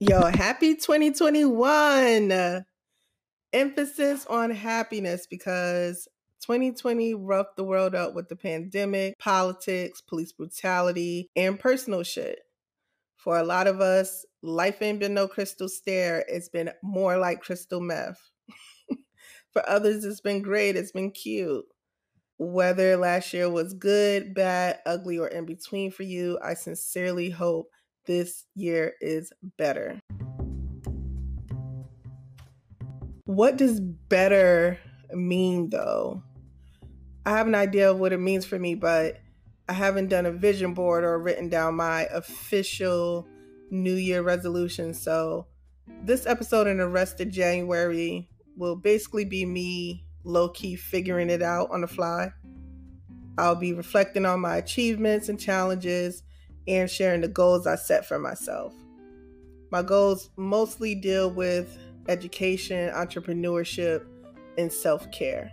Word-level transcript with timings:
Yo, 0.00 0.26
happy 0.26 0.76
2021. 0.76 2.30
Uh, 2.30 2.60
emphasis 3.52 4.24
on 4.26 4.52
happiness 4.52 5.26
because 5.28 6.06
2020 6.42 7.14
roughed 7.14 7.56
the 7.56 7.64
world 7.64 7.96
up 7.96 8.14
with 8.14 8.28
the 8.28 8.36
pandemic, 8.36 9.18
politics, 9.18 10.00
police 10.00 10.30
brutality, 10.30 11.28
and 11.34 11.58
personal 11.58 12.04
shit. 12.04 12.38
For 13.16 13.38
a 13.38 13.42
lot 13.42 13.66
of 13.66 13.80
us, 13.80 14.24
life 14.40 14.80
ain't 14.82 15.00
been 15.00 15.14
no 15.14 15.26
crystal 15.26 15.68
stair. 15.68 16.24
It's 16.28 16.48
been 16.48 16.70
more 16.80 17.18
like 17.18 17.40
crystal 17.40 17.80
meth. 17.80 18.20
For 19.52 19.68
others, 19.68 20.04
it's 20.04 20.20
been 20.20 20.42
great. 20.42 20.76
It's 20.76 20.92
been 20.92 21.10
cute. 21.10 21.64
Whether 22.38 22.96
last 22.96 23.32
year 23.32 23.50
was 23.50 23.74
good, 23.74 24.32
bad, 24.32 24.78
ugly, 24.86 25.18
or 25.18 25.26
in 25.26 25.44
between 25.44 25.90
for 25.90 26.04
you, 26.04 26.38
I 26.40 26.54
sincerely 26.54 27.30
hope 27.30 27.72
this 28.08 28.46
year 28.56 28.94
is 29.00 29.32
better. 29.58 30.00
What 33.26 33.58
does 33.58 33.78
better 33.78 34.78
mean 35.12 35.68
though? 35.70 36.22
I 37.26 37.32
have 37.32 37.46
an 37.46 37.54
idea 37.54 37.90
of 37.90 38.00
what 38.00 38.14
it 38.14 38.18
means 38.18 38.46
for 38.46 38.58
me, 38.58 38.74
but 38.74 39.18
I 39.68 39.74
haven't 39.74 40.08
done 40.08 40.24
a 40.24 40.32
vision 40.32 40.72
board 40.72 41.04
or 41.04 41.18
written 41.18 41.50
down 41.50 41.76
my 41.76 42.04
official 42.06 43.28
New 43.70 43.94
Year 43.94 44.22
resolution. 44.22 44.94
So, 44.94 45.46
this 46.02 46.26
episode 46.26 46.66
in 46.66 46.78
the 46.78 46.88
rest 46.88 47.20
of 47.20 47.28
January 47.28 48.30
will 48.56 48.76
basically 48.76 49.26
be 49.26 49.44
me 49.44 50.06
low 50.24 50.48
key 50.48 50.74
figuring 50.74 51.28
it 51.28 51.42
out 51.42 51.70
on 51.70 51.82
the 51.82 51.86
fly. 51.86 52.32
I'll 53.36 53.54
be 53.54 53.74
reflecting 53.74 54.24
on 54.24 54.40
my 54.40 54.56
achievements 54.56 55.28
and 55.28 55.38
challenges 55.38 56.22
and 56.68 56.90
sharing 56.90 57.22
the 57.22 57.28
goals 57.28 57.66
I 57.66 57.76
set 57.76 58.06
for 58.06 58.18
myself. 58.18 58.74
My 59.72 59.82
goals 59.82 60.30
mostly 60.36 60.94
deal 60.94 61.30
with 61.30 61.76
education, 62.08 62.90
entrepreneurship, 62.90 64.06
and 64.56 64.72
self 64.72 65.10
care. 65.10 65.50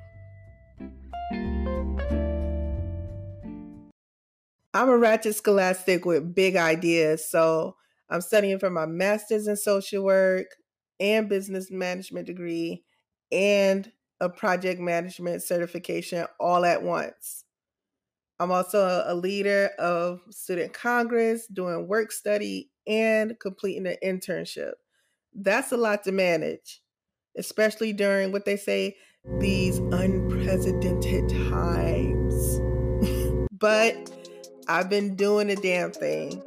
I'm 4.74 4.90
a 4.90 4.98
ratchet 4.98 5.36
scholastic 5.36 6.04
with 6.06 6.36
big 6.36 6.58
ideas, 6.58 7.30
so 7.30 7.78
I'm 8.10 8.20
studying 8.20 8.60
for 8.60 8.70
my 8.70 8.86
master's 8.86 9.48
in 9.48 9.56
social 9.56 10.04
work 10.04 10.48
and 11.00 11.30
business 11.30 11.72
management 11.72 12.28
degree 12.28 12.84
and 13.32 13.90
a 14.20 14.30
project 14.30 14.82
management 14.82 15.44
certification 15.44 16.26
all 16.40 16.66
at 16.66 16.84
once. 16.84 17.45
I'm 18.40 18.52
also 18.52 19.04
a 19.06 19.16
leader 19.16 19.72
of 19.80 20.22
student 20.30 20.74
congress, 20.74 21.48
doing 21.48 21.88
work 21.88 22.12
study, 22.12 22.70
and 22.86 23.40
completing 23.40 23.88
an 23.88 23.96
internship. 24.04 24.74
That's 25.34 25.72
a 25.72 25.78
lot 25.78 26.04
to 26.04 26.12
manage, 26.12 26.82
especially 27.38 27.94
during 27.94 28.32
what 28.32 28.46
they 28.46 28.58
say 28.58 28.98
these 29.40 29.78
unprecedented 29.78 31.30
times. 31.50 32.60
but 33.52 34.12
I've 34.68 34.90
been 34.90 35.16
doing 35.16 35.48
the 35.48 35.56
damn 35.56 35.92
thing. 35.92 36.44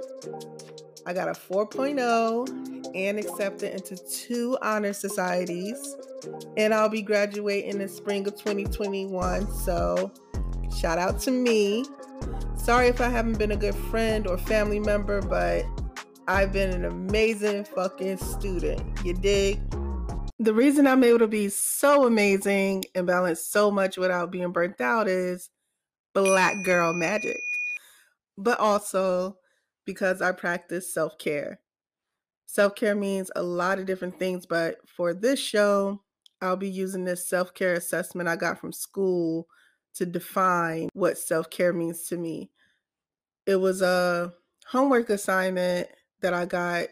I 1.06 1.14
got 1.14 1.28
a 1.28 1.32
4.0 1.32 2.94
and 2.94 3.18
accepted 3.18 3.72
into 3.72 3.96
two 4.10 4.58
honor 4.60 4.92
societies, 4.92 5.96
and 6.56 6.74
I'll 6.74 6.88
be 6.88 7.02
graduating 7.02 7.70
in 7.70 7.78
the 7.78 7.88
spring 7.88 8.26
of 8.26 8.36
2021. 8.36 9.50
So, 9.52 10.12
Shout 10.76 10.98
out 10.98 11.18
to 11.20 11.30
me. 11.30 11.84
Sorry 12.56 12.88
if 12.88 13.00
I 13.00 13.08
haven't 13.08 13.38
been 13.38 13.52
a 13.52 13.56
good 13.56 13.74
friend 13.74 14.26
or 14.26 14.38
family 14.38 14.78
member, 14.78 15.22
but 15.22 15.64
I've 16.26 16.52
been 16.52 16.70
an 16.70 16.84
amazing 16.84 17.64
fucking 17.64 18.18
student. 18.18 18.82
You 19.04 19.14
dig? 19.14 19.60
The 20.38 20.54
reason 20.54 20.86
I'm 20.86 21.02
able 21.02 21.18
to 21.20 21.26
be 21.26 21.48
so 21.48 22.06
amazing 22.06 22.84
and 22.94 23.06
balance 23.06 23.40
so 23.40 23.70
much 23.70 23.96
without 23.96 24.30
being 24.30 24.52
burnt 24.52 24.80
out 24.80 25.08
is 25.08 25.50
black 26.14 26.54
girl 26.64 26.92
magic, 26.92 27.40
but 28.36 28.60
also 28.60 29.36
because 29.84 30.22
I 30.22 30.32
practice 30.32 30.92
self 30.92 31.18
care. 31.18 31.60
Self 32.46 32.74
care 32.74 32.94
means 32.94 33.30
a 33.34 33.42
lot 33.42 33.78
of 33.78 33.86
different 33.86 34.18
things, 34.18 34.46
but 34.46 34.76
for 34.86 35.14
this 35.14 35.40
show, 35.40 36.02
I'll 36.40 36.56
be 36.56 36.70
using 36.70 37.04
this 37.04 37.26
self 37.26 37.54
care 37.54 37.72
assessment 37.72 38.28
I 38.28 38.36
got 38.36 38.60
from 38.60 38.72
school 38.72 39.48
to 39.98 40.06
define 40.06 40.88
what 40.94 41.18
self 41.18 41.50
care 41.50 41.72
means 41.72 42.04
to 42.08 42.16
me. 42.16 42.50
It 43.46 43.56
was 43.56 43.82
a 43.82 44.32
homework 44.66 45.10
assignment 45.10 45.88
that 46.20 46.34
I 46.34 46.46
got 46.46 46.88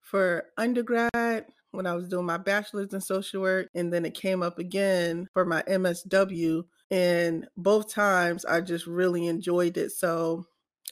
for 0.00 0.44
undergrad 0.56 1.46
when 1.70 1.86
I 1.86 1.94
was 1.94 2.08
doing 2.08 2.26
my 2.26 2.36
bachelor's 2.36 2.92
in 2.92 3.00
social 3.00 3.42
work, 3.42 3.68
and 3.74 3.92
then 3.92 4.04
it 4.04 4.14
came 4.14 4.42
up 4.42 4.58
again 4.58 5.28
for 5.32 5.44
my 5.44 5.62
MSW. 5.62 6.64
And 6.90 7.48
both 7.56 7.90
times 7.90 8.44
I 8.44 8.60
just 8.60 8.86
really 8.86 9.26
enjoyed 9.26 9.78
it. 9.78 9.92
So 9.92 10.44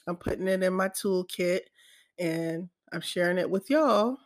I'm 0.07 0.15
putting 0.15 0.47
it 0.47 0.63
in 0.63 0.73
my 0.73 0.89
toolkit 0.89 1.61
and 2.17 2.69
I'm 2.91 3.01
sharing 3.01 3.37
it 3.37 3.49
with 3.49 3.69
y'all 3.69 4.17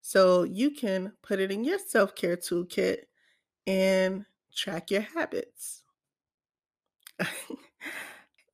so 0.00 0.44
you 0.44 0.70
can 0.70 1.12
put 1.22 1.40
it 1.40 1.50
in 1.50 1.64
your 1.64 1.80
self 1.80 2.14
care 2.14 2.36
toolkit 2.36 2.98
and 3.66 4.24
track 4.54 4.92
your 4.92 5.00
habits. 5.00 5.82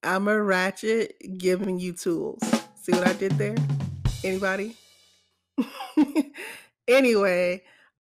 I'm 0.02 0.28
a 0.28 0.42
ratchet 0.42 1.14
giving 1.38 1.78
you 1.78 1.92
tools. 1.92 2.42
See 2.80 2.92
what 2.92 3.06
I 3.06 3.12
did 3.12 3.32
there? 3.32 3.54
Anybody? 4.24 4.76
anyway, 6.88 7.62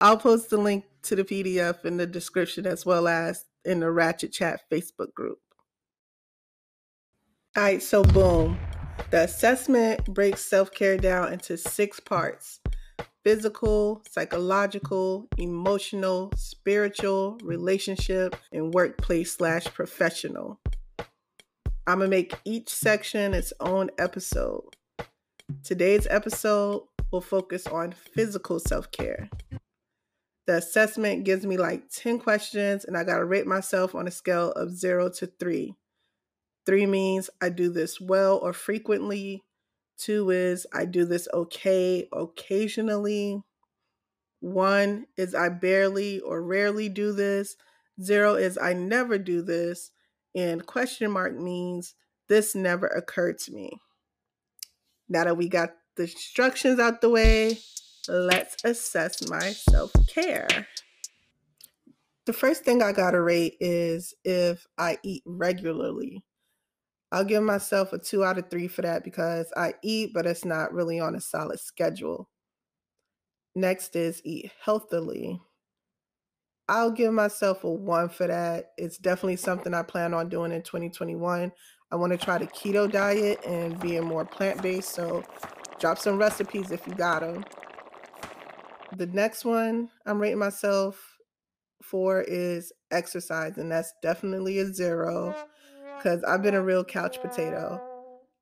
I'll 0.00 0.16
post 0.16 0.50
the 0.50 0.56
link 0.56 0.84
to 1.02 1.16
the 1.16 1.24
PDF 1.24 1.84
in 1.84 1.96
the 1.96 2.06
description 2.06 2.66
as 2.66 2.86
well 2.86 3.08
as 3.08 3.44
in 3.64 3.80
the 3.80 3.90
Ratchet 3.90 4.32
Chat 4.32 4.60
Facebook 4.70 5.12
group. 5.14 5.38
All 7.56 7.64
right, 7.64 7.82
so 7.82 8.02
boom. 8.02 8.58
The 9.10 9.24
assessment 9.24 10.04
breaks 10.06 10.44
self 10.44 10.70
care 10.70 10.96
down 10.96 11.32
into 11.32 11.56
six 11.56 12.00
parts 12.00 12.60
physical, 13.24 14.02
psychological, 14.10 15.28
emotional, 15.38 16.32
spiritual, 16.36 17.38
relationship, 17.42 18.36
and 18.52 18.74
workplace 18.74 19.32
slash 19.32 19.64
professional. 19.66 20.60
I'm 21.86 21.98
gonna 21.98 22.08
make 22.08 22.38
each 22.44 22.68
section 22.68 23.34
its 23.34 23.52
own 23.60 23.90
episode. 23.98 24.76
Today's 25.64 26.06
episode 26.08 26.84
will 27.10 27.20
focus 27.20 27.66
on 27.66 27.92
physical 27.92 28.58
self 28.60 28.90
care. 28.90 29.28
The 30.46 30.56
assessment 30.56 31.24
gives 31.24 31.46
me 31.46 31.56
like 31.56 31.88
10 31.90 32.18
questions, 32.18 32.84
and 32.84 32.96
I 32.96 33.04
gotta 33.04 33.24
rate 33.24 33.46
myself 33.46 33.94
on 33.94 34.08
a 34.08 34.12
scale 34.12 34.52
of 34.52 34.70
zero 34.70 35.08
to 35.18 35.26
three. 35.26 35.74
Three 36.66 36.86
means 36.86 37.30
I 37.40 37.48
do 37.48 37.70
this 37.70 38.00
well 38.00 38.38
or 38.38 38.52
frequently, 38.52 39.42
Two 39.98 40.30
is 40.30 40.66
I 40.72 40.84
do 40.84 41.04
this 41.04 41.28
okay 41.32 42.08
occasionally. 42.12 43.42
One 44.40 45.06
is 45.16 45.34
I 45.34 45.48
barely 45.50 46.20
or 46.20 46.42
rarely 46.42 46.88
do 46.88 47.12
this. 47.12 47.56
Zero 48.00 48.34
is 48.34 48.58
I 48.58 48.72
never 48.72 49.18
do 49.18 49.42
this. 49.42 49.92
And 50.34 50.66
question 50.66 51.10
mark 51.10 51.38
means 51.38 51.94
this 52.28 52.54
never 52.54 52.86
occurred 52.86 53.38
to 53.40 53.52
me. 53.52 53.78
Now 55.08 55.24
that 55.24 55.36
we 55.36 55.48
got 55.48 55.74
the 55.96 56.04
instructions 56.04 56.80
out 56.80 57.00
the 57.00 57.10
way, 57.10 57.58
let's 58.08 58.56
assess 58.64 59.28
my 59.28 59.52
self 59.52 59.92
care. 60.08 60.66
The 62.24 62.32
first 62.32 62.64
thing 62.64 62.82
I 62.82 62.92
gotta 62.92 63.20
rate 63.20 63.56
is 63.60 64.14
if 64.24 64.66
I 64.78 64.98
eat 65.02 65.22
regularly. 65.26 66.24
I'll 67.12 67.24
give 67.24 67.42
myself 67.42 67.92
a 67.92 67.98
two 67.98 68.24
out 68.24 68.38
of 68.38 68.48
three 68.48 68.68
for 68.68 68.80
that 68.80 69.04
because 69.04 69.52
I 69.54 69.74
eat, 69.82 70.12
but 70.14 70.24
it's 70.24 70.46
not 70.46 70.72
really 70.72 70.98
on 70.98 71.14
a 71.14 71.20
solid 71.20 71.60
schedule. 71.60 72.30
Next 73.54 73.94
is 73.96 74.22
eat 74.24 74.50
healthily. 74.64 75.38
I'll 76.70 76.90
give 76.90 77.12
myself 77.12 77.64
a 77.64 77.70
one 77.70 78.08
for 78.08 78.26
that. 78.26 78.70
It's 78.78 78.96
definitely 78.96 79.36
something 79.36 79.74
I 79.74 79.82
plan 79.82 80.14
on 80.14 80.30
doing 80.30 80.52
in 80.52 80.62
2021. 80.62 81.52
I 81.90 81.96
want 81.96 82.12
to 82.12 82.16
try 82.16 82.38
the 82.38 82.46
keto 82.46 82.90
diet 82.90 83.44
and 83.44 83.78
being 83.78 84.04
more 84.04 84.24
plant 84.24 84.62
based. 84.62 84.94
So 84.94 85.22
drop 85.78 85.98
some 85.98 86.16
recipes 86.16 86.70
if 86.70 86.86
you 86.86 86.94
got 86.94 87.20
them. 87.20 87.44
The 88.96 89.06
next 89.08 89.44
one 89.44 89.90
I'm 90.06 90.18
rating 90.18 90.38
myself 90.38 90.98
for 91.82 92.22
is 92.22 92.72
exercise, 92.90 93.58
and 93.58 93.70
that's 93.70 93.92
definitely 94.02 94.60
a 94.60 94.72
zero 94.72 95.34
because 96.02 96.24
I've 96.24 96.42
been 96.42 96.54
a 96.54 96.62
real 96.62 96.84
couch 96.84 97.20
potato. 97.20 97.80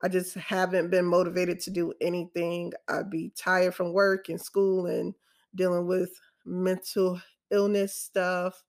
I 0.03 0.09
just 0.09 0.35
haven't 0.35 0.91
been 0.91 1.05
motivated 1.05 1.61
to 1.61 1.71
do 1.71 1.93
anything. 2.01 2.73
I'd 2.89 3.11
be 3.11 3.33
tired 3.37 3.75
from 3.75 3.93
work 3.93 4.31
and 4.31 4.41
school 4.41 4.87
and 4.87 5.15
dealing 5.55 5.87
with 5.87 6.11
mental 6.47 7.21
illness 7.51 7.95
stuff. 7.95 8.63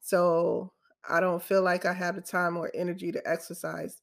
So 0.00 0.72
I 1.08 1.18
don't 1.18 1.42
feel 1.42 1.62
like 1.62 1.84
I 1.84 1.92
have 1.92 2.14
the 2.14 2.20
time 2.20 2.56
or 2.56 2.70
energy 2.74 3.10
to 3.10 3.28
exercise, 3.28 4.02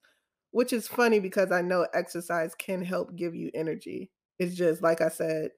which 0.52 0.74
is 0.74 0.88
funny 0.88 1.20
because 1.20 1.52
I 1.52 1.62
know 1.62 1.88
exercise 1.94 2.54
can 2.56 2.84
help 2.84 3.16
give 3.16 3.36
you 3.36 3.52
energy. 3.54 4.12
It's 4.38 4.56
just 4.56 4.82
like 4.82 5.00
I 5.00 5.10
said, 5.10 5.52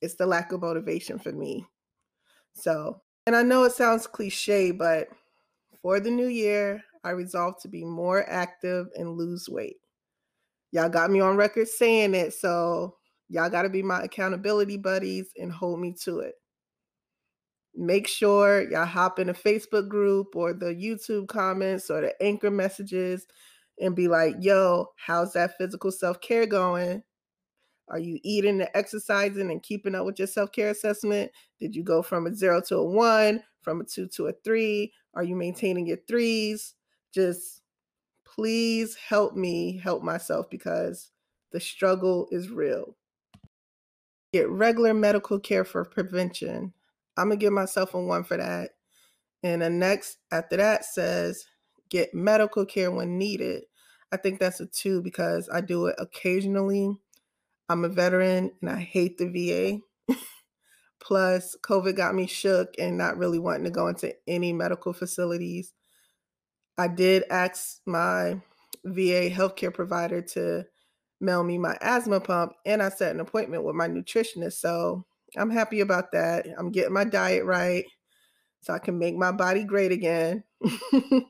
it's 0.00 0.14
the 0.14 0.26
lack 0.26 0.52
of 0.52 0.62
motivation 0.62 1.18
for 1.18 1.32
me. 1.32 1.66
So, 2.54 3.02
and 3.26 3.36
I 3.36 3.42
know 3.42 3.64
it 3.64 3.72
sounds 3.72 4.06
cliche, 4.06 4.70
but 4.70 5.08
for 5.82 6.00
the 6.00 6.10
new 6.10 6.26
year, 6.26 6.82
I 7.04 7.10
resolved 7.10 7.60
to 7.62 7.68
be 7.68 7.84
more 7.84 8.28
active 8.28 8.86
and 8.96 9.16
lose 9.16 9.48
weight. 9.48 9.76
Y'all 10.72 10.88
got 10.88 11.10
me 11.10 11.20
on 11.20 11.36
record 11.36 11.68
saying 11.68 12.14
it, 12.14 12.34
so 12.34 12.96
y'all 13.28 13.50
got 13.50 13.62
to 13.62 13.68
be 13.68 13.82
my 13.82 14.02
accountability 14.02 14.76
buddies 14.76 15.30
and 15.36 15.52
hold 15.52 15.80
me 15.80 15.94
to 16.04 16.20
it. 16.20 16.34
Make 17.74 18.08
sure 18.08 18.68
y'all 18.70 18.84
hop 18.84 19.18
in 19.18 19.28
a 19.28 19.34
Facebook 19.34 19.88
group 19.88 20.34
or 20.34 20.52
the 20.52 20.74
YouTube 20.74 21.28
comments 21.28 21.90
or 21.90 22.00
the 22.00 22.22
anchor 22.22 22.50
messages 22.50 23.26
and 23.80 23.94
be 23.94 24.08
like, 24.08 24.34
yo, 24.40 24.86
how's 24.96 25.32
that 25.34 25.56
physical 25.56 25.92
self 25.92 26.20
care 26.20 26.46
going? 26.46 27.02
Are 27.88 27.98
you 27.98 28.18
eating 28.22 28.60
and 28.60 28.68
exercising 28.74 29.50
and 29.50 29.62
keeping 29.62 29.94
up 29.94 30.04
with 30.04 30.18
your 30.18 30.28
self 30.28 30.52
care 30.52 30.70
assessment? 30.70 31.30
Did 31.60 31.74
you 31.74 31.82
go 31.82 32.02
from 32.02 32.26
a 32.26 32.34
zero 32.34 32.60
to 32.68 32.76
a 32.76 32.84
one, 32.84 33.42
from 33.62 33.80
a 33.80 33.84
two 33.84 34.08
to 34.08 34.26
a 34.26 34.32
three? 34.44 34.92
Are 35.14 35.24
you 35.24 35.36
maintaining 35.36 35.86
your 35.86 35.98
threes? 36.06 36.74
Just 37.14 37.62
please 38.24 38.94
help 38.94 39.34
me 39.34 39.78
help 39.82 40.02
myself 40.02 40.48
because 40.50 41.10
the 41.52 41.60
struggle 41.60 42.28
is 42.30 42.50
real. 42.50 42.96
Get 44.32 44.48
regular 44.48 44.92
medical 44.94 45.40
care 45.40 45.64
for 45.64 45.84
prevention. 45.84 46.72
I'm 47.16 47.28
going 47.28 47.38
to 47.38 47.44
give 47.44 47.52
myself 47.52 47.94
a 47.94 48.00
one 48.00 48.24
for 48.24 48.36
that. 48.36 48.72
And 49.42 49.62
the 49.62 49.70
next 49.70 50.18
after 50.30 50.56
that 50.56 50.84
says 50.84 51.46
get 51.88 52.14
medical 52.14 52.66
care 52.66 52.90
when 52.90 53.18
needed. 53.18 53.64
I 54.12 54.16
think 54.16 54.38
that's 54.38 54.60
a 54.60 54.66
two 54.66 55.02
because 55.02 55.48
I 55.52 55.60
do 55.60 55.86
it 55.86 55.96
occasionally 55.98 56.96
I'm 57.68 57.84
a 57.84 57.88
veteran 57.88 58.52
and 58.62 58.70
I 58.70 58.80
hate 58.80 59.18
the 59.18 59.28
VA. 59.28 60.16
Plus, 61.00 61.54
COVID 61.62 61.96
got 61.96 62.14
me 62.14 62.26
shook 62.26 62.74
and 62.78 62.96
not 62.96 63.18
really 63.18 63.38
wanting 63.38 63.64
to 63.64 63.70
go 63.70 63.88
into 63.88 64.14
any 64.26 64.52
medical 64.52 64.92
facilities. 64.92 65.74
I 66.78 66.88
did 66.88 67.24
ask 67.28 67.80
my 67.86 68.40
VA 68.84 69.28
healthcare 69.30 69.74
provider 69.74 70.22
to 70.22 70.64
mail 71.20 71.42
me 71.42 71.58
my 71.58 71.76
asthma 71.80 72.20
pump 72.20 72.52
and 72.64 72.80
I 72.82 72.88
set 72.88 73.12
an 73.12 73.20
appointment 73.20 73.64
with 73.64 73.74
my 73.74 73.88
nutritionist. 73.88 74.54
So 74.54 75.04
I'm 75.36 75.50
happy 75.50 75.80
about 75.80 76.12
that. 76.12 76.46
I'm 76.56 76.70
getting 76.70 76.94
my 76.94 77.04
diet 77.04 77.44
right 77.44 77.84
so 78.60 78.72
I 78.72 78.78
can 78.78 78.98
make 78.98 79.16
my 79.16 79.32
body 79.32 79.64
great 79.64 79.92
again. 79.92 80.44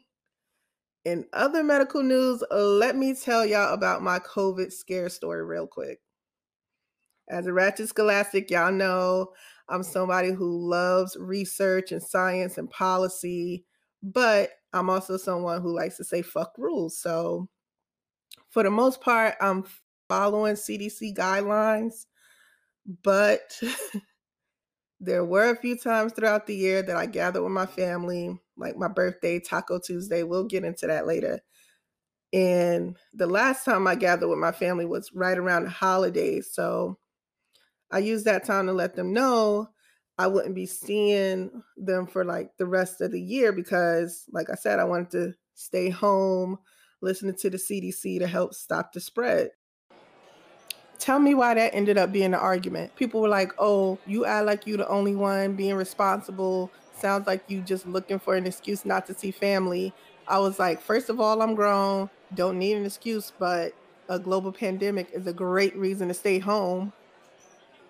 In 1.05 1.25
other 1.33 1.65
medical 1.65 2.03
news, 2.03 2.45
let 2.51 2.97
me 2.97 3.15
tell 3.15 3.47
y'all 3.47 3.73
about 3.73 4.03
my 4.03 4.19
COVID 4.19 4.71
scare 4.71 5.09
story 5.09 5.43
real 5.45 5.67
quick. 5.67 6.01
As 7.31 7.47
a 7.47 7.53
Ratchet 7.53 7.89
Scholastic, 7.89 8.51
y'all 8.51 8.73
know 8.73 9.29
I'm 9.69 9.83
somebody 9.83 10.33
who 10.33 10.69
loves 10.69 11.17
research 11.19 11.93
and 11.93 12.03
science 12.03 12.59
and 12.59 12.69
policy, 12.71 13.65
but 14.03 14.51
I'm 14.73 14.91
also 14.91 15.17
someone 15.17 15.61
who 15.63 15.75
likes 15.75 15.97
to 15.97 16.05
say 16.05 16.23
fuck 16.23 16.55
rules. 16.59 16.99
So, 16.99 17.49
for 18.51 18.63
the 18.63 18.71
most 18.71 19.01
part, 19.01 19.35
I'm 19.41 19.65
following 20.09 20.55
CDC 20.55 21.15
guidelines, 21.15 22.07
but 23.03 23.61
there 25.01 25.25
were 25.25 25.51
a 25.51 25.57
few 25.57 25.77
times 25.77 26.13
throughout 26.13 26.47
the 26.47 26.57
year 26.57 26.83
that 26.83 26.97
I 26.97 27.07
gathered 27.07 27.43
with 27.43 27.53
my 27.53 27.67
family, 27.67 28.39
like 28.57 28.77
my 28.77 28.89
birthday, 28.89 29.39
Taco 29.41 29.79
Tuesday. 29.79 30.23
We'll 30.23 30.45
get 30.45 30.65
into 30.65 30.87
that 30.87 31.07
later. 31.07 31.41
And 32.33 32.97
the 33.15 33.27
last 33.27 33.65
time 33.65 33.87
I 33.87 33.95
gathered 33.95 34.29
with 34.29 34.39
my 34.39 34.53
family 34.53 34.85
was 34.85 35.13
right 35.15 35.39
around 35.39 35.65
the 35.65 35.71
holidays. 35.71 36.51
So 36.53 36.99
I 37.91 37.99
used 37.99 38.27
that 38.27 38.45
time 38.45 38.67
to 38.67 38.73
let 38.73 38.97
them 38.97 39.13
know 39.13 39.69
I 40.19 40.27
wouldn't 40.27 40.55
be 40.55 40.67
seeing 40.67 41.63
them 41.77 42.07
for 42.07 42.25
like 42.25 42.57
the 42.57 42.67
rest 42.67 43.01
of 43.01 43.13
the 43.13 43.21
year 43.21 43.53
because, 43.53 44.25
like 44.33 44.51
I 44.51 44.55
said, 44.55 44.79
I 44.79 44.85
wanted 44.85 45.11
to 45.13 45.35
stay 45.55 45.91
home, 45.91 46.59
listening 47.01 47.37
to 47.37 47.51
the 47.51 47.57
CDC 47.57 48.19
to 48.19 48.27
help 48.27 48.55
stop 48.55 48.93
the 48.93 49.01
spread. 49.01 49.51
Tell 50.99 51.21
me 51.21 51.35
why 51.35 51.55
that 51.55 51.75
ended 51.75 51.97
up 51.97 52.11
being 52.11 52.27
an 52.27 52.35
argument. 52.35 52.97
People 52.97 53.21
were 53.21 53.29
like, 53.29 53.53
oh, 53.59 53.99
you 54.07 54.25
act 54.25 54.47
like 54.47 54.67
you 54.67 54.77
the 54.77 54.89
only 54.89 55.15
one 55.15 55.55
being 55.55 55.77
responsible. 55.77 56.73
Sounds 56.97 57.29
like 57.29 57.45
you 57.47 57.61
just 57.61 57.87
looking 57.87 58.19
for 58.19 58.35
an 58.35 58.47
excuse 58.47 58.85
not 58.85 59.07
to 59.07 59.15
see 59.15 59.31
family. 59.31 59.93
I 60.27 60.41
was 60.41 60.59
like, 60.59 60.81
first 60.83 61.09
of 61.09 61.21
all, 61.21 61.41
I'm 61.41 61.55
grown, 61.55 62.11
don't 62.35 62.59
need 62.59 62.77
an 62.77 62.85
excuse, 62.85 63.33
but 63.39 63.73
a 64.09 64.19
global 64.19 64.51
pandemic 64.51 65.11
is 65.13 65.29
a 65.29 65.33
great 65.33 65.77
reason 65.77 66.09
to 66.09 66.15
stay 66.15 66.41
home 66.41 66.93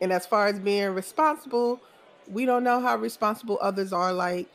and 0.01 0.13
as 0.13 0.27
far 0.27 0.47
as 0.47 0.59
being 0.59 0.91
responsible, 0.91 1.81
we 2.31 2.47
don't 2.47 2.65
know 2.65 2.81
how 2.81 2.97
responsible 2.97 3.59
others 3.61 3.93
are. 3.93 4.13
Like 4.13 4.49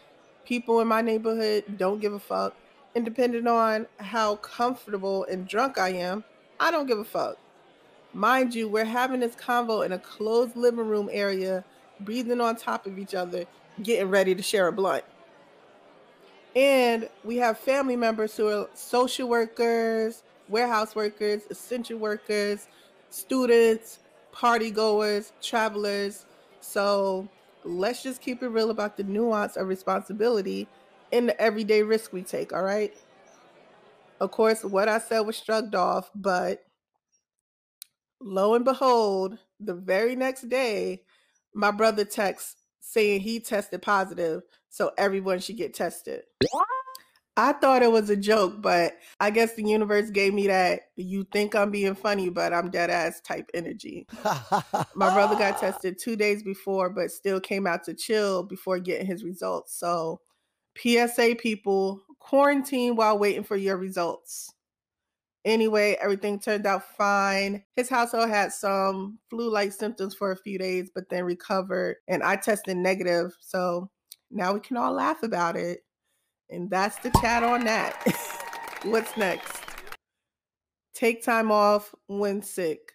people 0.46 0.80
in 0.80 0.88
my 0.88 1.02
neighborhood 1.02 1.64
don't 1.78 2.00
give 2.00 2.14
a 2.14 2.20
fuck. 2.20 2.56
And 2.96 3.04
depending 3.04 3.48
on 3.48 3.88
how 3.98 4.36
comfortable 4.38 5.25
and 5.25 5.48
drunk 5.48 5.78
I 5.78 5.90
am, 5.90 6.24
I 6.60 6.72
don't 6.72 6.86
give 6.86 7.00
a 7.00 7.04
fuck. 7.04 7.38
Mind 8.14 8.54
you, 8.54 8.70
we're 8.70 8.86
having 8.86 9.22
this 9.22 9.36
convo 9.36 9.84
in 9.84 9.92
a 9.92 9.98
closed 9.98 10.56
living 10.56 10.88
room 10.88 11.10
area, 11.12 11.66
breathing 12.00 12.40
on 12.40 12.56
top 12.56 12.86
of 12.86 13.00
each 13.00 13.16
other, 13.16 13.46
getting 13.81 14.10
ready 14.10 14.36
to 14.36 14.44
share 14.44 14.68
a 14.68 14.72
blunt. 14.72 15.04
And 16.56 17.10
we 17.24 17.38
have 17.38 17.58
family 17.58 17.96
members 17.96 18.38
who 18.38 18.48
are 18.48 18.69
social 18.76 19.28
workers, 19.28 20.22
warehouse 20.48 20.96
workers, 20.96 21.42
essential 21.50 21.98
workers, 21.98 22.68
students, 23.10 23.98
party 24.31 24.69
goers, 24.69 25.31
travelers. 25.42 26.26
So 26.62 27.28
let's 27.65 28.04
just 28.04 28.21
keep 28.21 28.44
it 28.44 28.48
real 28.48 28.69
about 28.69 28.98
the 28.98 29.04
nuance 29.04 29.56
of 29.56 29.68
responsibility 29.68 30.68
in 31.12 31.27
the 31.27 31.42
everyday 31.42 31.83
risk 31.83 32.12
we 32.13 32.24
take, 32.24 32.54
all 32.54 32.63
right? 32.63 32.94
Of 34.19 34.31
course, 34.31 34.63
what 34.63 34.88
I 34.88 35.00
said 35.00 35.21
was 35.21 35.38
shrugged 35.38 35.75
off, 35.75 36.10
but 36.15 36.63
lo 38.21 38.56
and 38.56 38.65
behold, 38.65 39.38
the 39.60 39.74
very 39.74 40.15
next 40.15 40.50
day, 40.50 41.04
my 41.54 41.71
brother 41.71 42.06
texts 42.06 42.56
saying 42.80 43.21
he 43.21 43.39
tested 43.39 43.81
positive, 43.81 44.44
so 44.69 44.92
everyone 44.98 45.39
should 45.39 45.57
get 45.57 45.74
tested. 45.74 46.24
I 47.35 47.53
thought 47.53 47.81
it 47.81 47.91
was 47.91 48.12
a 48.12 48.15
joke, 48.15 48.62
but 48.62 48.94
I 49.19 49.31
guess 49.31 49.56
the 49.56 49.63
universe 49.63 50.12
gave 50.12 50.35
me 50.35 50.47
that 50.47 50.81
you 50.95 51.25
think 51.31 51.56
I'm 51.56 51.71
being 51.71 51.95
funny, 51.95 52.30
but 52.30 52.53
I'm 52.53 52.69
dead 52.69 52.91
ass 52.91 53.21
type 53.21 53.50
energy. 53.56 54.06
My 54.95 55.12
brother 55.13 55.35
got 55.35 55.57
tested 55.59 55.97
two 56.00 56.15
days 56.15 56.44
before, 56.44 56.91
but 56.91 57.09
still 57.09 57.39
came 57.39 57.65
out 57.65 57.83
to 57.85 57.95
chill 57.95 58.44
before 58.44 58.78
getting 58.78 59.07
his 59.07 59.23
results. 59.23 59.75
So, 59.75 60.21
PSA 60.78 61.35
people, 61.40 62.02
quarantine 62.19 62.95
while 62.95 63.18
waiting 63.18 63.44
for 63.44 63.56
your 63.56 63.78
results. 63.78 64.54
Anyway, 65.44 65.97
everything 66.02 66.40
turned 66.40 66.68
out 66.68 66.95
fine. 66.95 67.63
His 67.75 67.90
household 67.90 68.30
had 68.30 68.54
some 68.54 69.18
flu 69.30 69.52
like 69.52 69.73
symptoms 69.73 70.13
for 70.13 70.31
a 70.31 70.37
few 70.37 70.59
days, 70.59 70.92
but 70.94 71.09
then 71.09 71.23
recovered, 71.25 71.97
and 72.07 72.21
I 72.21 72.35
tested 72.35 72.78
negative. 72.78 73.35
So 73.42 73.90
now 74.30 74.54
we 74.54 74.59
can 74.59 74.78
all 74.78 74.94
laugh 74.94 75.23
about 75.23 75.56
it. 75.56 75.80
And 76.54 76.69
that's 76.69 76.98
the 77.00 77.10
chat 77.22 77.44
on 77.44 77.66
that. 77.66 77.95
What's 78.83 79.18
next? 79.18 79.62
Take 80.94 81.24
time 81.24 81.52
off 81.52 81.95
when 82.07 82.44
sick. 82.44 82.94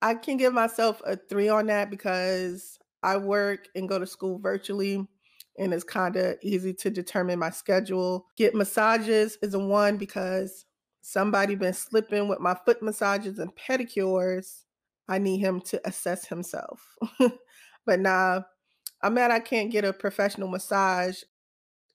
I 0.00 0.14
can 0.14 0.36
give 0.36 0.54
myself 0.54 1.02
a 1.04 1.16
three 1.16 1.48
on 1.48 1.66
that 1.66 1.90
because 1.90 2.78
I 3.02 3.16
work 3.16 3.68
and 3.74 3.88
go 3.88 3.98
to 3.98 4.06
school 4.06 4.38
virtually 4.38 5.06
and 5.58 5.74
it's 5.74 5.84
kind 5.84 6.14
of 6.14 6.36
easy 6.40 6.72
to 6.72 6.90
determine 6.90 7.40
my 7.40 7.50
schedule. 7.50 8.26
Get 8.36 8.54
massages 8.54 9.38
is 9.42 9.54
a 9.54 9.58
one 9.58 9.96
because 9.96 10.64
somebody 11.00 11.56
been 11.56 11.74
slipping 11.74 12.28
with 12.28 12.38
my 12.38 12.56
foot 12.64 12.80
massages 12.80 13.40
and 13.40 13.50
pedicures. 13.56 14.62
I 15.08 15.18
need 15.18 15.38
him 15.38 15.60
to 15.62 15.80
assess 15.84 16.26
himself. 16.26 16.96
but 17.86 17.98
nah, 17.98 18.42
I'm 19.02 19.14
mad 19.14 19.32
I 19.32 19.40
can't 19.40 19.72
get 19.72 19.84
a 19.84 19.92
professional 19.92 20.48
massage. 20.48 21.22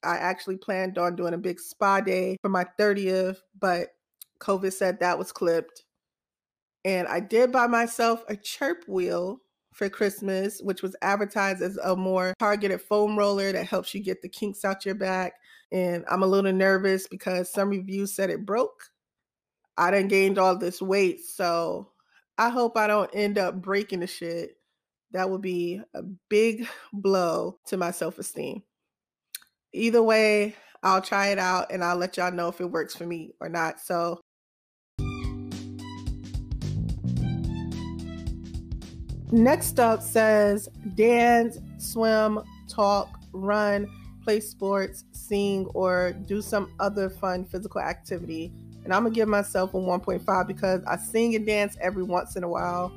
I 0.03 0.17
actually 0.17 0.57
planned 0.57 0.97
on 0.97 1.15
doing 1.15 1.33
a 1.33 1.37
big 1.37 1.59
spa 1.59 2.01
day 2.01 2.37
for 2.41 2.49
my 2.49 2.65
30th, 2.79 3.37
but 3.59 3.89
COVID 4.39 4.73
said 4.73 4.99
that 4.99 5.17
was 5.17 5.31
clipped. 5.31 5.83
And 6.85 7.07
I 7.07 7.19
did 7.19 7.51
buy 7.51 7.67
myself 7.67 8.23
a 8.27 8.35
chirp 8.35 8.83
wheel 8.87 9.39
for 9.73 9.89
Christmas, 9.89 10.61
which 10.61 10.83
was 10.83 10.95
advertised 11.01 11.61
as 11.61 11.77
a 11.77 11.95
more 11.95 12.33
targeted 12.39 12.81
foam 12.81 13.17
roller 13.17 13.51
that 13.51 13.65
helps 13.65 13.93
you 13.93 14.01
get 14.01 14.21
the 14.21 14.29
kinks 14.29 14.65
out 14.65 14.85
your 14.85 14.95
back. 14.95 15.33
And 15.71 16.03
I'm 16.09 16.23
a 16.23 16.27
little 16.27 16.51
nervous 16.51 17.07
because 17.07 17.51
some 17.51 17.69
reviews 17.69 18.13
said 18.13 18.29
it 18.29 18.45
broke. 18.45 18.89
I 19.77 19.89
done 19.91 20.07
gained 20.07 20.37
all 20.37 20.55
this 20.57 20.81
weight, 20.81 21.25
so 21.25 21.89
I 22.37 22.49
hope 22.49 22.77
I 22.77 22.85
don't 22.85 23.09
end 23.13 23.39
up 23.39 23.61
breaking 23.61 24.01
the 24.01 24.07
shit. 24.07 24.57
That 25.11 25.29
would 25.29 25.41
be 25.41 25.81
a 25.95 26.03
big 26.29 26.67
blow 26.91 27.57
to 27.67 27.77
my 27.77 27.91
self 27.91 28.19
esteem 28.19 28.61
either 29.73 30.01
way, 30.01 30.55
I'll 30.83 31.01
try 31.01 31.29
it 31.29 31.39
out 31.39 31.71
and 31.71 31.83
I'll 31.83 31.95
let 31.95 32.17
y'all 32.17 32.31
know 32.31 32.47
if 32.47 32.61
it 32.61 32.65
works 32.65 32.95
for 32.95 33.05
me 33.05 33.31
or 33.39 33.49
not. 33.49 33.79
So 33.79 34.19
Next 39.31 39.79
up 39.79 40.03
says 40.03 40.69
dance, 40.93 41.57
swim, 41.79 42.39
talk, 42.69 43.19
run, 43.31 43.89
play 44.23 44.39
sports, 44.39 45.05
sing, 45.11 45.65
or 45.73 46.13
do 46.27 46.39
some 46.39 46.71
other 46.79 47.09
fun 47.09 47.43
physical 47.43 47.81
activity. 47.81 48.53
And 48.83 48.93
I'm 48.93 49.01
gonna 49.03 49.15
give 49.15 49.27
myself 49.27 49.73
a 49.73 49.77
1.5 49.77 50.47
because 50.47 50.83
I 50.85 50.97
sing 50.97 51.33
and 51.33 51.47
dance 51.47 51.75
every 51.81 52.03
once 52.03 52.35
in 52.35 52.43
a 52.43 52.47
while. 52.47 52.91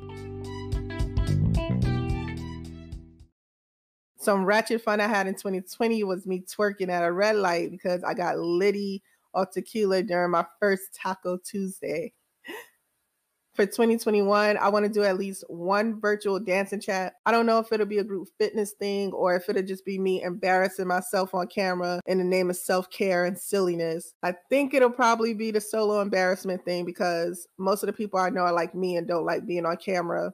Some 4.27 4.43
ratchet 4.43 4.81
fun 4.81 4.99
I 4.99 5.07
had 5.07 5.25
in 5.27 5.35
2020 5.35 6.03
was 6.03 6.27
me 6.27 6.41
twerking 6.41 6.89
at 6.89 7.01
a 7.01 7.09
red 7.13 7.37
light 7.37 7.71
because 7.71 8.03
I 8.03 8.13
got 8.13 8.37
litty 8.37 9.01
or 9.33 9.45
tequila 9.45 10.03
during 10.03 10.31
my 10.31 10.45
first 10.59 10.93
Taco 10.93 11.37
Tuesday 11.37 12.11
for 13.57 13.65
2021, 13.65 14.57
I 14.57 14.69
want 14.69 14.85
to 14.85 14.91
do 14.91 15.03
at 15.03 15.17
least 15.17 15.43
one 15.47 15.99
virtual 15.99 16.39
dancing 16.39 16.79
chat. 16.79 17.13
I 17.25 17.31
don't 17.31 17.45
know 17.45 17.57
if 17.57 17.71
it'll 17.71 17.87
be 17.87 17.97
a 17.97 18.03
group 18.03 18.27
fitness 18.37 18.73
thing 18.73 19.11
or 19.13 19.35
if 19.35 19.49
it'll 19.49 19.63
just 19.63 19.83
be 19.83 19.97
me 19.97 20.21
embarrassing 20.21 20.87
myself 20.87 21.33
on 21.33 21.47
camera 21.47 21.99
in 22.05 22.19
the 22.19 22.23
name 22.23 22.49
of 22.51 22.57
self 22.57 22.89
care 22.91 23.25
and 23.25 23.37
silliness. 23.37 24.13
I 24.21 24.35
think 24.49 24.73
it'll 24.73 24.91
probably 24.91 25.33
be 25.33 25.51
the 25.51 25.59
solo 25.59 26.01
embarrassment 26.01 26.65
thing 26.65 26.85
because 26.85 27.47
most 27.57 27.81
of 27.81 27.87
the 27.87 27.93
people 27.93 28.19
I 28.19 28.29
know 28.29 28.41
are 28.41 28.53
like 28.53 28.75
me 28.75 28.97
and 28.97 29.07
don't 29.07 29.25
like 29.25 29.47
being 29.47 29.65
on 29.65 29.77
camera. 29.77 30.33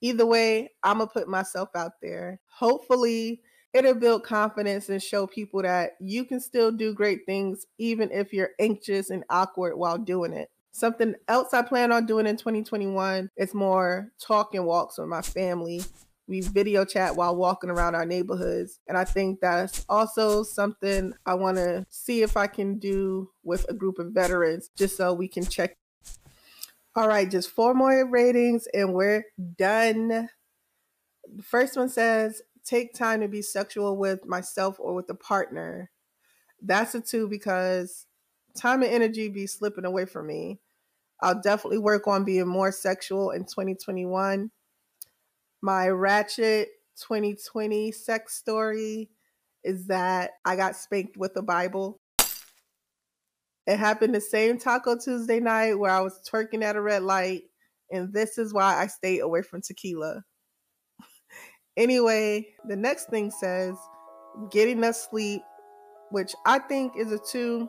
Either 0.00 0.26
way, 0.26 0.70
I'm 0.82 0.98
to 0.98 1.06
put 1.06 1.28
myself 1.28 1.70
out 1.74 1.92
there. 2.00 2.40
Hopefully, 2.58 3.42
it'll 3.72 3.94
build 3.94 4.24
confidence 4.24 4.88
and 4.88 5.02
show 5.02 5.26
people 5.26 5.62
that 5.62 5.92
you 6.00 6.24
can 6.24 6.40
still 6.40 6.72
do 6.72 6.94
great 6.94 7.20
things 7.26 7.66
even 7.78 8.10
if 8.10 8.32
you're 8.32 8.50
anxious 8.58 9.10
and 9.10 9.24
awkward 9.30 9.76
while 9.76 9.98
doing 9.98 10.32
it. 10.32 10.50
Something 10.72 11.14
else 11.28 11.52
I 11.52 11.62
plan 11.62 11.92
on 11.92 12.06
doing 12.06 12.26
in 12.26 12.36
2021 12.36 13.30
is 13.36 13.54
more 13.54 14.12
talk 14.20 14.54
and 14.54 14.64
walks 14.64 14.98
with 14.98 15.08
my 15.08 15.22
family. 15.22 15.82
We 16.28 16.42
video 16.42 16.84
chat 16.84 17.16
while 17.16 17.34
walking 17.34 17.70
around 17.70 17.96
our 17.96 18.06
neighborhoods. 18.06 18.78
And 18.86 18.96
I 18.96 19.04
think 19.04 19.40
that's 19.40 19.84
also 19.88 20.44
something 20.44 21.12
I 21.26 21.34
want 21.34 21.56
to 21.56 21.84
see 21.90 22.22
if 22.22 22.36
I 22.36 22.46
can 22.46 22.78
do 22.78 23.30
with 23.42 23.66
a 23.68 23.74
group 23.74 23.98
of 23.98 24.12
veterans, 24.12 24.70
just 24.76 24.96
so 24.96 25.12
we 25.12 25.26
can 25.26 25.44
check. 25.44 25.76
All 26.96 27.06
right, 27.06 27.30
just 27.30 27.50
four 27.50 27.72
more 27.72 28.04
ratings 28.04 28.66
and 28.74 28.92
we're 28.92 29.24
done. 29.56 30.08
The 30.08 31.42
first 31.42 31.76
one 31.76 31.88
says, 31.88 32.42
take 32.64 32.94
time 32.94 33.20
to 33.20 33.28
be 33.28 33.42
sexual 33.42 33.96
with 33.96 34.26
myself 34.26 34.76
or 34.80 34.94
with 34.94 35.08
a 35.08 35.14
partner. 35.14 35.90
That's 36.60 36.96
a 36.96 37.00
two 37.00 37.28
because 37.28 38.06
time 38.56 38.82
and 38.82 38.92
energy 38.92 39.28
be 39.28 39.46
slipping 39.46 39.84
away 39.84 40.04
from 40.04 40.26
me. 40.26 40.58
I'll 41.20 41.40
definitely 41.40 41.78
work 41.78 42.08
on 42.08 42.24
being 42.24 42.48
more 42.48 42.72
sexual 42.72 43.30
in 43.30 43.44
2021. 43.44 44.50
My 45.62 45.88
ratchet 45.88 46.70
2020 46.96 47.92
sex 47.92 48.34
story 48.34 49.10
is 49.62 49.86
that 49.86 50.32
I 50.44 50.56
got 50.56 50.74
spanked 50.74 51.16
with 51.16 51.36
a 51.36 51.42
Bible. 51.42 52.00
It 53.70 53.78
happened 53.78 54.16
the 54.16 54.20
same 54.20 54.58
Taco 54.58 54.98
Tuesday 54.98 55.38
night 55.38 55.74
where 55.74 55.92
I 55.92 56.00
was 56.00 56.20
twerking 56.28 56.64
at 56.64 56.74
a 56.74 56.80
red 56.80 57.04
light, 57.04 57.42
and 57.88 58.12
this 58.12 58.36
is 58.36 58.52
why 58.52 58.82
I 58.82 58.88
stay 58.88 59.20
away 59.20 59.42
from 59.42 59.62
tequila. 59.62 60.24
anyway, 61.76 62.48
the 62.66 62.74
next 62.74 63.10
thing 63.10 63.30
says 63.30 63.76
getting 64.50 64.78
enough 64.78 64.96
sleep, 64.96 65.42
which 66.10 66.34
I 66.44 66.58
think 66.58 66.94
is 66.96 67.12
a 67.12 67.20
two 67.20 67.68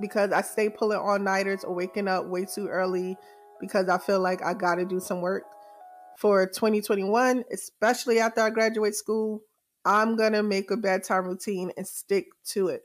because 0.00 0.32
I 0.32 0.42
stay 0.42 0.68
pulling 0.68 0.98
all 0.98 1.20
nighters 1.20 1.62
or 1.62 1.76
waking 1.76 2.08
up 2.08 2.26
way 2.26 2.44
too 2.44 2.66
early 2.66 3.16
because 3.60 3.88
I 3.88 3.98
feel 3.98 4.18
like 4.18 4.44
I 4.44 4.52
got 4.52 4.76
to 4.76 4.84
do 4.84 4.98
some 4.98 5.20
work. 5.20 5.44
For 6.18 6.44
2021, 6.44 7.44
especially 7.52 8.18
after 8.18 8.40
I 8.40 8.50
graduate 8.50 8.96
school, 8.96 9.42
I'm 9.84 10.16
to 10.32 10.42
make 10.42 10.72
a 10.72 10.76
bedtime 10.76 11.26
routine 11.26 11.70
and 11.76 11.86
stick 11.86 12.26
to 12.46 12.66
it. 12.66 12.82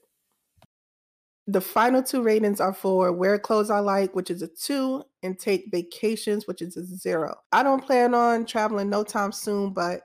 The 1.48 1.62
final 1.62 2.02
two 2.02 2.24
ratings 2.24 2.60
are 2.60 2.74
for 2.74 3.12
wear 3.12 3.38
clothes 3.38 3.70
I 3.70 3.80
like, 3.80 4.16
which 4.16 4.32
is 4.32 4.42
a 4.42 4.48
two, 4.48 5.04
and 5.22 5.38
take 5.38 5.70
vacations, 5.72 6.48
which 6.48 6.62
is 6.62 6.76
a 6.76 6.84
zero. 6.86 7.36
I 7.52 7.62
don't 7.62 7.86
plan 7.86 8.16
on 8.16 8.46
traveling 8.46 8.90
no 8.90 9.04
time 9.04 9.32
soon, 9.32 9.72
but 9.74 10.02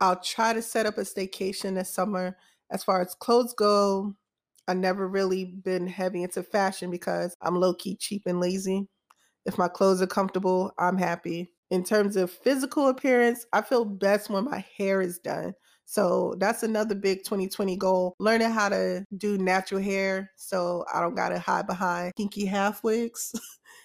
I'll 0.00 0.20
try 0.20 0.52
to 0.54 0.62
set 0.62 0.86
up 0.86 0.98
a 0.98 1.02
staycation 1.02 1.74
this 1.74 1.90
summer. 1.90 2.38
As 2.70 2.84
far 2.84 3.02
as 3.02 3.14
clothes 3.14 3.54
go, 3.54 4.14
I've 4.66 4.78
never 4.78 5.08
really 5.08 5.44
been 5.46 5.86
heavy 5.88 6.22
into 6.22 6.42
fashion 6.42 6.90
because 6.90 7.36
I'm 7.42 7.56
low 7.56 7.74
key 7.74 7.96
cheap 7.96 8.22
and 8.26 8.40
lazy. 8.40 8.88
If 9.46 9.58
my 9.58 9.68
clothes 9.68 10.02
are 10.02 10.06
comfortable, 10.06 10.72
I'm 10.78 10.98
happy. 10.98 11.52
In 11.70 11.84
terms 11.84 12.16
of 12.16 12.30
physical 12.30 12.88
appearance, 12.88 13.46
I 13.52 13.62
feel 13.62 13.84
best 13.84 14.30
when 14.30 14.44
my 14.44 14.64
hair 14.76 15.00
is 15.02 15.18
done. 15.18 15.54
So 15.90 16.34
that's 16.36 16.64
another 16.64 16.94
big 16.94 17.24
2020 17.24 17.74
goal. 17.78 18.14
Learning 18.18 18.50
how 18.50 18.68
to 18.68 19.06
do 19.16 19.38
natural 19.38 19.80
hair 19.80 20.30
so 20.36 20.84
I 20.92 21.00
don't 21.00 21.14
gotta 21.14 21.38
hide 21.38 21.66
behind 21.66 22.14
kinky 22.14 22.44
half 22.44 22.84
wigs. 22.84 23.32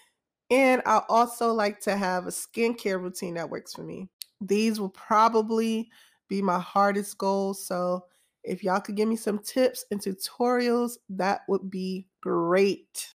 and 0.51 0.81
I 0.85 1.01
also 1.07 1.53
like 1.53 1.79
to 1.81 1.95
have 1.95 2.27
a 2.27 2.31
skincare 2.31 3.01
routine 3.01 3.35
that 3.35 3.49
works 3.49 3.73
for 3.73 3.83
me. 3.83 4.09
These 4.41 4.81
will 4.81 4.89
probably 4.89 5.89
be 6.27 6.41
my 6.41 6.59
hardest 6.59 7.17
goals. 7.17 7.65
So 7.65 8.03
if 8.43 8.65
y'all 8.65 8.81
could 8.81 8.97
give 8.97 9.07
me 9.07 9.15
some 9.15 9.39
tips 9.39 9.85
and 9.89 10.01
tutorials, 10.01 10.97
that 11.07 11.43
would 11.47 11.71
be 11.71 12.09
great. 12.21 13.13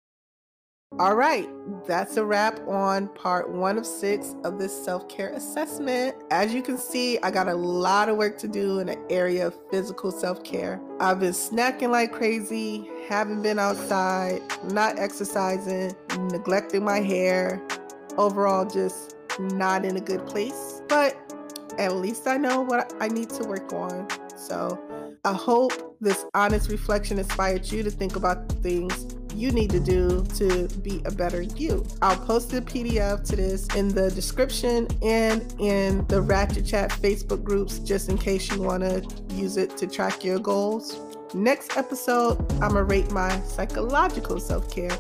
All 0.99 1.15
right, 1.15 1.47
that's 1.87 2.17
a 2.17 2.25
wrap 2.25 2.59
on 2.67 3.09
part 3.09 3.51
one 3.51 3.77
of 3.77 3.85
six 3.85 4.35
of 4.45 4.59
this 4.59 4.73
self 4.73 5.07
care 5.11 5.29
assessment. 5.35 6.17
As 6.31 6.55
you 6.55 6.63
can 6.63 6.79
see, 6.79 7.19
I 7.19 7.31
got 7.31 7.49
a 7.49 7.55
lot 7.55 8.09
of 8.09 8.17
work 8.17 8.39
to 8.39 8.49
do 8.49 8.79
in 8.79 8.87
the 8.87 8.99
area 9.11 9.49
of 9.49 9.55
physical 9.71 10.11
self 10.11 10.43
care. 10.43 10.81
I've 10.99 11.21
been 11.21 11.35
snacking 11.35 11.91
like 11.91 12.13
crazy, 12.13 12.89
haven't 13.11 13.43
been 13.43 13.59
outside, 13.59 14.41
not 14.73 14.99
exercising, 14.99 15.95
neglecting 16.31 16.83
my 16.83 17.01
hair, 17.01 17.61
overall, 18.17 18.65
just 18.65 19.17
not 19.39 19.85
in 19.85 19.99
a 19.99 20.01
good 20.01 20.27
place. 20.27 20.81
But 20.89 21.15
at 21.77 21.97
least 21.97 22.27
I 22.27 22.39
know 22.39 22.63
what 22.63 22.95
I 23.01 23.09
need 23.09 23.29
to 23.31 23.45
work 23.45 23.71
on. 23.75 24.09
So, 24.35 24.81
I 25.27 25.35
hope 25.35 25.99
this 26.01 26.25
honest 26.33 26.71
reflection 26.71 27.19
inspired 27.19 27.71
you 27.71 27.83
to 27.83 27.91
think 27.91 28.17
about 28.17 28.51
things 28.63 29.16
you 29.37 29.53
need 29.53 29.71
to 29.71 29.81
do 29.81 30.25
to 30.35 30.67
be 30.79 31.03
a 31.05 31.11
better 31.11 31.43
you. 31.43 31.85
I'll 32.01 32.17
post 32.17 32.53
a 32.55 32.63
PDF 32.63 33.25
to 33.29 33.37
this 33.37 33.67
in 33.77 33.89
the 33.89 34.11
description 34.11 34.89
and 35.03 35.55
in 35.59 36.07
the 36.07 36.23
Ratchet 36.23 36.65
Chat 36.65 36.91
Facebook 36.91 37.45
groups 37.45 37.79
just 37.81 38.09
in 38.09 38.17
case 38.17 38.51
you 38.51 38.63
want 38.63 38.83
to 38.83 39.07
use 39.35 39.59
it 39.59 39.77
to 39.77 39.87
track 39.87 40.25
your 40.25 40.39
goals. 40.39 40.99
Next 41.35 41.77
episode, 41.77 42.41
I'm 42.63 42.71
going 42.71 42.75
to 42.75 42.85
rate 42.85 43.11
my 43.11 43.41
psychological 43.43 44.41
self 44.41 44.73
care. 44.75 44.97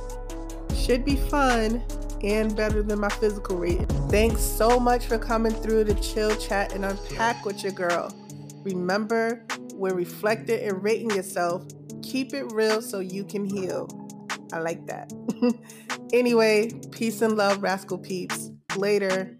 Should 0.75 1.05
be 1.05 1.17
fun 1.17 1.83
and 2.23 2.55
better 2.55 2.83
than 2.83 3.01
my 3.01 3.09
physical 3.09 3.57
rating. 3.57 3.87
Thanks 4.11 4.41
so 4.41 4.79
much 4.79 5.07
for 5.07 5.19
coming 5.19 5.53
through 5.53 5.85
to 5.85 5.95
chill, 5.95 6.37
chat, 6.37 6.75
and 6.75 6.85
unpack 6.85 7.45
with 7.47 7.63
your 7.63 7.73
girl. 7.73 8.15
Remember, 8.63 9.45
when 9.75 9.95
reflecting 9.95 10.61
and 10.61 10.83
rating 10.83 11.11
yourself, 11.11 11.65
keep 12.03 12.35
it 12.35 12.53
real 12.53 12.83
so 12.83 13.01
you 13.01 13.25
can 13.25 13.45
heal. 13.45 14.06
I 14.53 14.59
like 14.61 14.87
that. 14.87 15.13
anyway, 16.13 16.71
peace 16.91 17.23
and 17.23 17.37
love, 17.37 17.63
rascal 17.63 17.99
peeps. 17.99 18.51
Later. 18.77 19.39